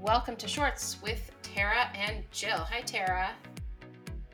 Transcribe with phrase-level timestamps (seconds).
[0.00, 2.58] welcome to Shorts with Tara and Jill.
[2.58, 3.30] Hi, Tara.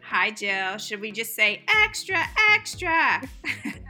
[0.02, 0.76] Hi, Jill.
[0.76, 2.22] Should we just say extra,
[2.52, 3.22] extra?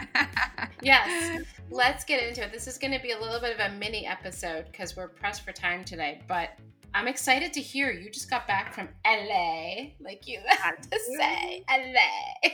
[0.82, 2.52] yes, let's get into it.
[2.52, 5.44] This is going to be a little bit of a mini episode because we're pressed
[5.44, 6.50] for time today, but
[6.94, 11.64] I'm excited to hear you just got back from LA, like you have to say,
[11.68, 12.50] LA.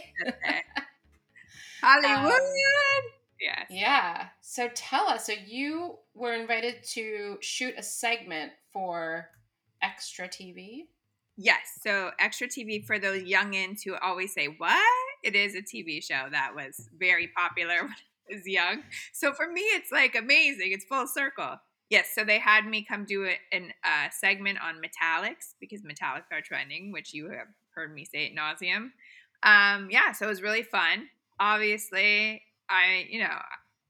[1.82, 2.32] Hollywood.
[2.32, 3.66] Um, yes.
[3.70, 4.28] Yeah.
[4.40, 5.26] So tell us.
[5.26, 9.28] So you were invited to shoot a segment for
[9.82, 10.82] Extra TV.
[11.36, 11.60] Yes.
[11.82, 14.82] So Extra TV for those youngins who always say, "What?"
[15.22, 18.82] It is a TV show that was very popular when I was young.
[19.12, 20.72] So for me, it's like amazing.
[20.72, 21.56] It's full circle.
[21.90, 26.30] Yes, so they had me come do a, an uh, segment on metallics because metallics
[26.30, 28.90] are trending, which you have heard me say at nauseum.
[29.42, 31.08] Um, yeah, so it was really fun.
[31.40, 33.36] Obviously, I you know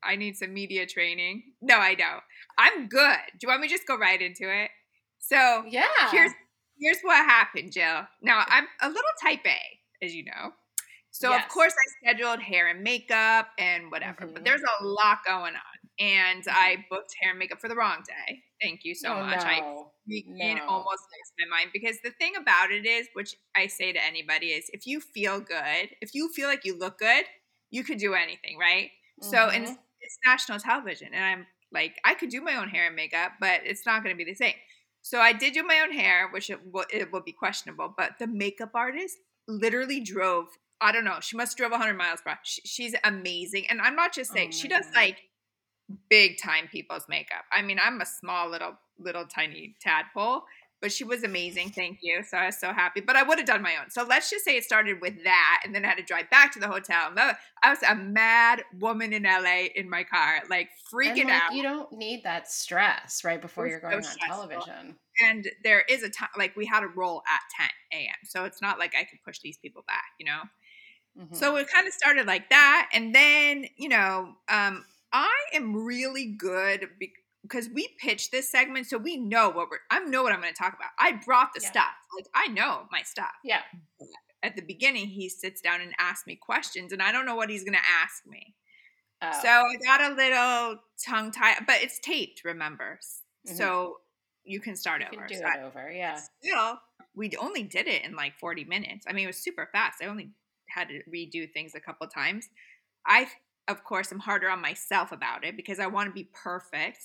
[0.03, 1.42] I need some media training.
[1.61, 2.23] No, I don't.
[2.59, 3.19] I'm good.
[3.33, 4.70] Do you want me to just go right into it?
[5.19, 6.33] So yeah, here's
[6.81, 8.06] here's what happened, Jill.
[8.23, 10.53] Now I'm a little type A, as you know.
[11.11, 11.45] So yes.
[11.45, 14.34] of course I scheduled hair and makeup and whatever, mm-hmm.
[14.34, 16.56] but there's a lot going on and mm-hmm.
[16.56, 18.42] I booked hair and makeup for the wrong day.
[18.61, 19.41] Thank you so oh, much.
[19.41, 19.47] No.
[19.47, 19.61] I
[20.08, 20.62] no.
[20.67, 24.48] almost lost my mind because the thing about it is, which I say to anybody,
[24.48, 27.25] is if you feel good, if you feel like you look good,
[27.71, 28.91] you could do anything, right?
[29.23, 29.31] Mm-hmm.
[29.31, 32.87] So, and it's, it's national television, and I'm like, I could do my own hair
[32.87, 34.55] and makeup, but it's not going to be the same.
[35.03, 38.13] So I did do my own hair, which it will, it will be questionable, but
[38.19, 39.17] the makeup artist
[39.48, 40.47] literally drove.
[40.81, 41.19] I don't know.
[41.21, 42.39] She must drove 100 miles per hour.
[42.43, 44.95] She, she's amazing, and I'm not just saying oh she does God.
[44.95, 45.17] like
[46.09, 47.45] big time people's makeup.
[47.53, 50.43] I mean, I'm a small little little tiny tadpole,
[50.81, 51.70] but she was amazing.
[51.70, 52.23] Thank you.
[52.23, 53.00] So I was so happy.
[53.00, 53.91] But I would have done my own.
[53.91, 56.53] So let's just say it started with that, and then I had to drive back
[56.55, 57.12] to the hotel.
[57.62, 61.55] I was a mad woman in LA in my car, like freaking like, out.
[61.55, 64.96] You don't need that stress right before you're going so on television.
[65.23, 67.41] And there is a time, like we had a roll at
[67.92, 68.14] 10 a.m.
[68.24, 70.41] So it's not like I could push these people back, you know.
[71.18, 71.35] Mm-hmm.
[71.35, 76.27] So it kind of started like that, and then you know, um, I am really
[76.27, 76.89] good
[77.42, 79.78] because we pitched this segment, so we know what we're.
[79.90, 80.90] I know what I'm going to talk about.
[80.98, 81.70] I brought the yeah.
[81.70, 81.92] stuff.
[82.17, 83.33] Like I know my stuff.
[83.45, 83.61] Yeah.
[84.42, 87.50] At the beginning, he sits down and asks me questions, and I don't know what
[87.50, 88.55] he's going to ask me.
[89.23, 89.39] Oh.
[89.42, 92.42] So I got a little tongue tied, but it's taped.
[92.45, 92.98] Remember,
[93.46, 93.56] mm-hmm.
[93.56, 93.98] so
[94.45, 95.27] you can start you over.
[95.27, 96.18] Do so it I, over, yeah.
[96.42, 96.79] Still,
[97.14, 99.06] we only did it in like 40 minutes.
[99.08, 100.02] I mean, it was super fast.
[100.02, 100.30] I only
[100.68, 102.48] had to redo things a couple times.
[103.06, 103.29] I
[103.68, 106.98] of course, I'm harder on myself about it because I want to be perfect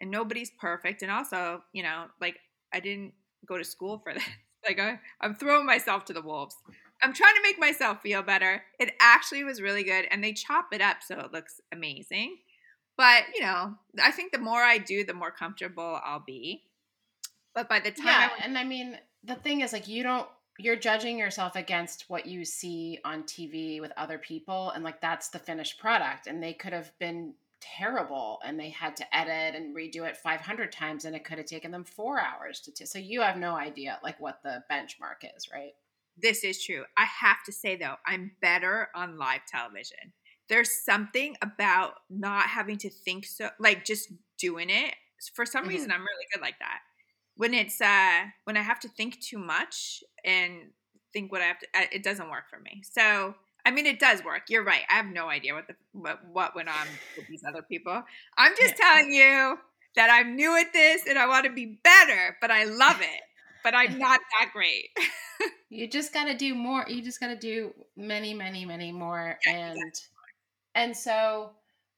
[0.00, 1.02] and nobody's perfect.
[1.02, 2.38] And also, you know, like
[2.72, 3.14] I didn't
[3.46, 4.24] go to school for this.
[4.66, 6.56] Like I, I'm throwing myself to the wolves.
[7.02, 8.62] I'm trying to make myself feel better.
[8.78, 10.06] It actually was really good.
[10.10, 12.38] And they chop it up so it looks amazing.
[12.96, 16.62] But, you know, I think the more I do, the more comfortable I'll be.
[17.54, 18.06] But by the time.
[18.06, 18.30] Yeah.
[18.40, 20.28] I and I mean, the thing is, like, you don't
[20.58, 25.28] you're judging yourself against what you see on TV with other people and like that's
[25.30, 27.34] the finished product and they could have been
[27.78, 31.46] terrible and they had to edit and redo it 500 times and it could have
[31.46, 35.28] taken them 4 hours to t- so you have no idea like what the benchmark
[35.36, 35.72] is, right?
[36.16, 36.84] This is true.
[36.96, 40.12] I have to say though, I'm better on live television.
[40.48, 44.94] There's something about not having to think so like just doing it.
[45.34, 45.70] For some mm-hmm.
[45.70, 46.80] reason I'm really good like that
[47.36, 50.70] when it's uh when I have to think too much and
[51.12, 52.82] think what I have to, uh, it doesn't work for me.
[52.90, 54.42] So I mean, it does work.
[54.48, 54.82] You're right.
[54.90, 56.86] I have no idea what the what, what went on
[57.16, 58.02] with these other people.
[58.36, 58.84] I'm just yeah.
[58.84, 59.58] telling you
[59.96, 63.20] that I'm new at this and I want to be better, but I love it.
[63.62, 64.90] But I'm not that great.
[65.70, 66.84] you just got to do more.
[66.88, 69.38] You just got to do many, many, many more.
[69.46, 69.94] And
[70.74, 71.50] and so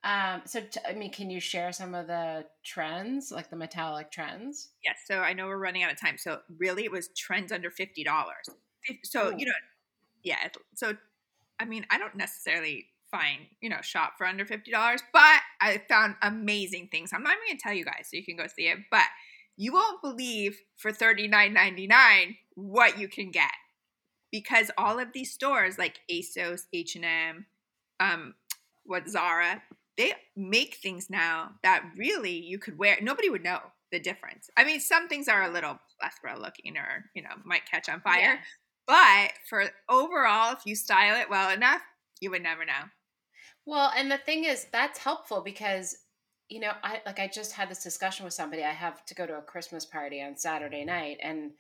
[0.07, 4.13] um, so, t- I mean, can you share some of the trends, like the metallic
[4.13, 4.69] trends?
[4.85, 4.99] Yes.
[5.05, 6.17] So I know we're running out of time.
[6.17, 8.49] So really, it was trends under fifty dollars.
[9.03, 9.35] So Ooh.
[9.37, 9.53] you know,
[10.23, 10.37] yeah.
[10.75, 10.97] So
[11.61, 15.83] I mean, I don't necessarily find you know shop for under fifty dollars, but I
[15.89, 17.13] found amazing things.
[17.13, 18.79] I'm not even gonna tell you guys, so you can go see it.
[18.91, 19.07] But
[19.57, 23.53] you won't believe for thirty nine ninety nine what you can get
[24.31, 27.47] because all of these stores like ASOS, H and M,
[28.01, 28.35] um,
[28.85, 29.63] what Zara,
[29.97, 32.99] they make things now that really you could wear.
[33.01, 33.61] Nobody would know
[33.93, 34.51] the difference.
[34.57, 38.01] I mean, some things are a little pleather looking or, you know, might catch on
[38.01, 38.21] fire.
[38.21, 38.37] Yeah.
[38.87, 41.83] But for overall, if you style it well enough,
[42.21, 42.91] you would never know.
[43.65, 45.97] Well, and the thing is, that's helpful because,
[46.49, 48.63] you know, I like I just had this discussion with somebody.
[48.63, 51.51] I have to go to a Christmas party on Saturday night, and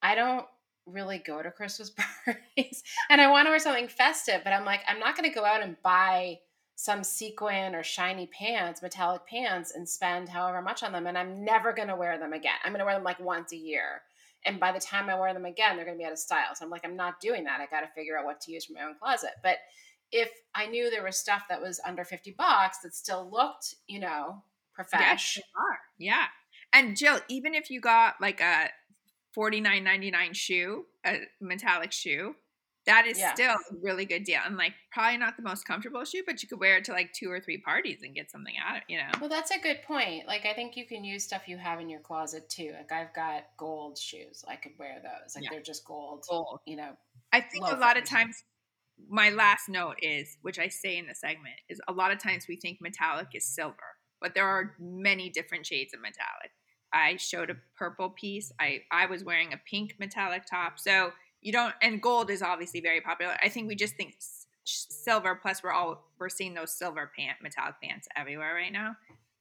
[0.00, 0.46] I don't
[0.86, 1.90] really go to Christmas
[2.24, 2.82] parties.
[3.10, 5.44] and I want to wear something festive, but I'm like, I'm not going to go
[5.44, 6.38] out and buy
[6.76, 11.08] some sequin or shiny pants, metallic pants, and spend however much on them.
[11.08, 12.54] And I'm never going to wear them again.
[12.62, 14.02] I'm going to wear them like once a year.
[14.44, 16.54] And by the time I wear them again, they're going to be out of style.
[16.54, 17.60] So I'm like, I'm not doing that.
[17.60, 19.32] I got to figure out what to use for my own closet.
[19.42, 19.58] But
[20.12, 24.00] if I knew there was stuff that was under 50 bucks that still looked, you
[24.00, 24.42] know,
[24.74, 25.44] professional.
[25.56, 26.26] Yes, yeah.
[26.72, 28.70] And Jill, even if you got like a
[29.36, 32.36] 49.99 shoe, a metallic shoe,
[32.88, 33.34] that is yeah.
[33.34, 34.40] still a really good deal.
[34.44, 37.12] And like probably not the most comfortable shoe, but you could wear it to like
[37.12, 39.10] two or three parties and get something out of it, you know.
[39.20, 40.26] Well, that's a good point.
[40.26, 42.72] Like I think you can use stuff you have in your closet too.
[42.74, 44.42] Like I've got gold shoes.
[44.48, 45.36] I could wear those.
[45.36, 45.50] Like yeah.
[45.52, 46.24] they're just gold.
[46.28, 46.60] Gold.
[46.66, 46.92] You know.
[47.30, 48.42] I think a lot of times
[49.10, 52.46] my last note is, which I say in the segment, is a lot of times
[52.48, 53.76] we think metallic is silver,
[54.18, 56.52] but there are many different shades of metallic.
[56.90, 58.50] I showed a purple piece.
[58.58, 60.78] I I was wearing a pink metallic top.
[60.78, 63.36] So you don't and gold is obviously very popular.
[63.42, 64.16] I think we just think
[64.64, 68.96] silver plus we're all we're seeing those silver pant metallic pants everywhere right now.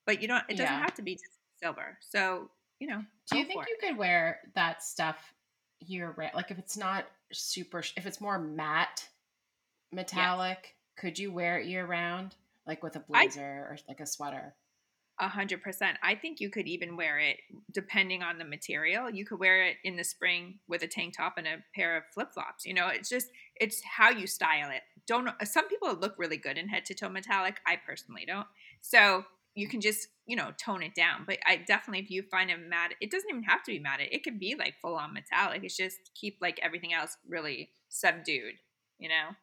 [0.06, 0.82] But you don't it doesn't yeah.
[0.82, 1.98] have to be just silver.
[2.02, 2.50] So,
[2.80, 3.04] you know.
[3.32, 5.18] Do you think you could wear that stuff
[5.80, 6.34] year round?
[6.34, 9.08] Like if it's not super if it's more matte
[9.92, 12.36] metallic, could you wear it year round?
[12.66, 14.54] Like with a blazer I, or like a sweater?
[15.20, 15.98] A hundred percent.
[16.04, 17.38] I think you could even wear it
[17.72, 19.10] depending on the material.
[19.10, 22.04] You could wear it in the spring with a tank top and a pair of
[22.14, 22.66] flip flops.
[22.66, 24.84] You know, it's just it's how you style it.
[25.08, 27.58] Don't some people look really good in head to toe metallic.
[27.66, 28.46] I personally don't.
[28.82, 29.24] So
[29.56, 31.24] you can just you know tone it down.
[31.26, 34.02] But I definitely if you find a matte, it doesn't even have to be matte.
[34.02, 35.64] It could be like full on metallic.
[35.64, 38.56] It's just keep like everything else really subdued.
[39.00, 39.36] You know.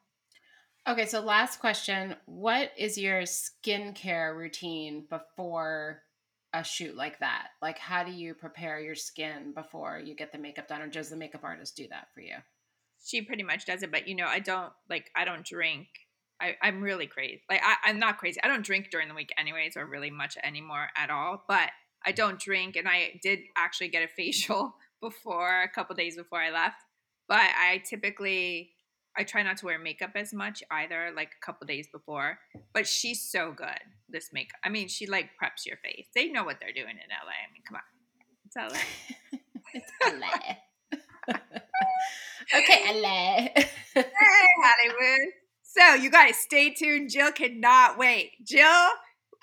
[0.87, 2.15] Okay, so last question.
[2.27, 6.03] What is your skincare routine before
[6.53, 7.47] a shoot like that?
[7.59, 11.09] Like, how do you prepare your skin before you get the makeup done, or does
[11.09, 12.35] the makeup artist do that for you?
[13.03, 15.87] She pretty much does it, but you know, I don't like, I don't drink.
[16.39, 17.41] I, I'm really crazy.
[17.49, 18.39] Like, I, I'm not crazy.
[18.43, 21.71] I don't drink during the week, anyways, or really much anymore at all, but
[22.05, 22.75] I don't drink.
[22.75, 26.77] And I did actually get a facial before, a couple days before I left,
[27.27, 28.74] but I typically
[29.17, 32.39] I try not to wear makeup as much either, like a couple days before.
[32.73, 33.79] But she's so good,
[34.09, 34.59] this makeup.
[34.63, 36.07] I mean, she like preps your face.
[36.13, 37.31] They know what they're doing in LA.
[37.31, 37.81] I mean, come on.
[38.45, 39.39] It's LA.
[39.73, 40.55] it's LA.
[42.55, 43.47] okay, LA.
[43.93, 45.33] hey, Hollywood.
[45.63, 47.09] So, you guys, stay tuned.
[47.09, 48.31] Jill cannot wait.
[48.45, 48.87] Jill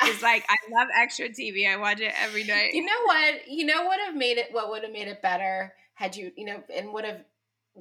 [0.06, 1.68] is like, I love extra TV.
[1.68, 2.70] I watch it every night.
[2.72, 3.48] You know what?
[3.48, 4.48] You know what have made it?
[4.50, 7.20] What would have made it better had you, you know, and would have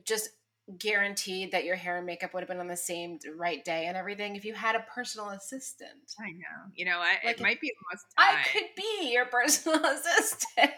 [0.06, 0.30] just
[0.78, 3.98] guaranteed that your hair and makeup would have been on the same right day and
[3.98, 5.92] everything if you had a personal assistant.
[6.20, 6.72] I know.
[6.76, 7.72] You know, I, like it might be.
[8.18, 10.72] I could be your personal assistant.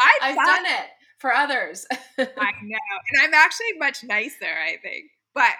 [0.00, 0.86] I've, I've done it
[1.18, 1.86] for others.
[1.90, 2.78] I know.
[3.12, 5.10] And I'm actually much nicer, I think.
[5.34, 5.52] But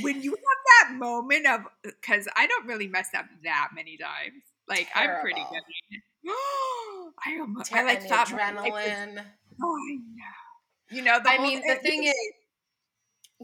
[0.00, 3.96] when you have that moment of, uh, because I don't really mess up that many
[3.96, 4.42] times.
[4.68, 5.14] Like, Terrible.
[5.14, 6.30] I'm pretty good.
[7.26, 9.24] I almost, Ter- I like thought adrenaline.
[9.62, 10.34] oh, I know.
[10.90, 12.14] You know, I mean, the thing is,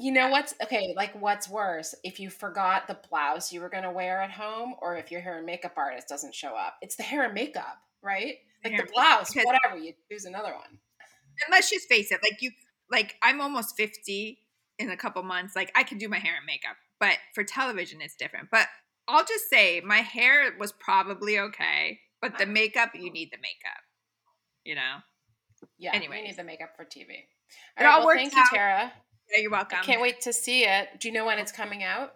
[0.00, 0.94] you know what's okay?
[0.97, 4.75] Like, what's worse if you forgot the blouse you were going to wear at home,
[4.81, 6.76] or if your hair and makeup artist doesn't show up?
[6.82, 8.37] It's the hair and makeup, right?
[8.64, 9.79] Like the blouse, whatever.
[9.79, 10.69] You choose another one.
[10.70, 12.20] And let's just face it.
[12.23, 12.50] Like you,
[12.91, 14.41] like I'm almost fifty
[14.79, 15.55] in a couple months.
[15.55, 18.49] Like I can do my hair and makeup, but for television, it's different.
[18.50, 18.69] But
[19.09, 23.83] I'll just say my hair was probably okay, but the makeup, you need the makeup.
[24.64, 24.99] You know.
[25.78, 25.92] Yeah.
[25.95, 27.07] Anyway, you need the makeup for TV.
[27.78, 28.92] All right, well, thank you, Tara.
[29.32, 29.78] Yeah, you're welcome.
[29.80, 30.88] I can't wait to see it.
[30.99, 32.14] Do you know when it's coming out?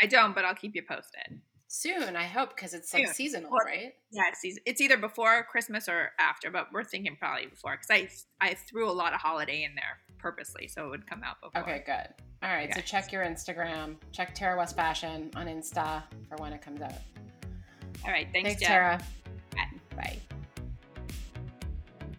[0.00, 1.40] I don't, but I'll keep you posted.
[1.68, 3.14] Soon, I hope, because it's like Soon.
[3.14, 3.92] seasonal, well, right?
[4.10, 8.08] Yeah, it's, it's either before Christmas or after, but we're thinking probably before because I
[8.46, 11.62] I threw a lot of holiday in there purposely, so it would come out before.
[11.62, 12.22] Okay, good.
[12.42, 13.96] All right, so check your Instagram.
[14.12, 16.92] Check Tara West Fashion on Insta for when it comes out.
[18.04, 19.00] All right, thanks, thanks Tara.
[19.52, 19.96] Bye.
[19.96, 20.18] Bye.